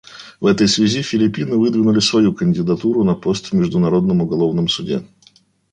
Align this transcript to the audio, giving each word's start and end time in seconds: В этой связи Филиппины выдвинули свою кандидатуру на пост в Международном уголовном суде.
В 0.39 0.47
этой 0.47 0.67
связи 0.67 1.03
Филиппины 1.03 1.57
выдвинули 1.57 1.99
свою 1.99 2.33
кандидатуру 2.33 3.03
на 3.03 3.13
пост 3.13 3.51
в 3.51 3.53
Международном 3.53 4.21
уголовном 4.21 4.67
суде. 4.67 5.05